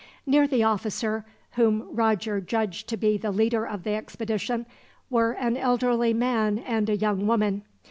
Near 0.25 0.47
the 0.47 0.63
officer, 0.63 1.25
whom 1.51 1.89
Roger 1.95 2.41
judged 2.41 2.89
to 2.89 2.97
be 2.97 3.19
the 3.19 3.29
leader 3.29 3.67
of 3.67 3.83
the 3.83 3.93
expedition, 3.93 4.65
were 5.11 5.33
an 5.33 5.55
elderly 5.55 6.11
man 6.11 6.57
and 6.57 6.89
a 6.89 6.97
young 6.97 7.27
woman. 7.27 7.61